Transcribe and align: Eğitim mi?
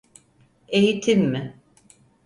Eğitim 0.67 1.23
mi? 1.25 1.59